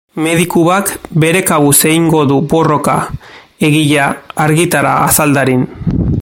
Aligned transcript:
Medikuak 0.25 0.87
bere 1.23 1.41
kabuz 1.49 1.75
egingo 1.89 2.23
du 2.31 2.39
borroka 2.55 2.97
egia 3.69 4.09
argitara 4.49 4.97
azal 5.07 5.37
dadin. 5.41 5.69